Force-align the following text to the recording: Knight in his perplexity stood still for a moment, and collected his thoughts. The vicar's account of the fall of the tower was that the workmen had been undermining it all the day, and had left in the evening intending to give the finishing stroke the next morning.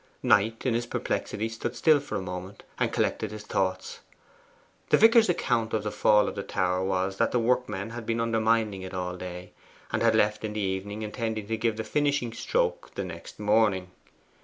Knight 0.23 0.65
in 0.65 0.73
his 0.73 0.87
perplexity 0.87 1.47
stood 1.47 1.75
still 1.75 1.99
for 1.99 2.15
a 2.15 2.21
moment, 2.21 2.63
and 2.79 2.91
collected 2.91 3.29
his 3.29 3.43
thoughts. 3.43 3.99
The 4.89 4.97
vicar's 4.97 5.29
account 5.29 5.75
of 5.75 5.83
the 5.83 5.91
fall 5.91 6.27
of 6.27 6.33
the 6.33 6.41
tower 6.41 6.83
was 6.83 7.17
that 7.17 7.31
the 7.31 7.37
workmen 7.37 7.91
had 7.91 8.07
been 8.07 8.19
undermining 8.19 8.81
it 8.81 8.95
all 8.95 9.11
the 9.11 9.19
day, 9.19 9.51
and 9.91 10.01
had 10.01 10.15
left 10.15 10.43
in 10.43 10.53
the 10.53 10.59
evening 10.59 11.03
intending 11.03 11.45
to 11.45 11.55
give 11.55 11.77
the 11.77 11.83
finishing 11.83 12.33
stroke 12.33 12.95
the 12.95 13.03
next 13.05 13.39
morning. 13.39 13.91